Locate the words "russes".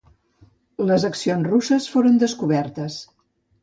1.53-1.91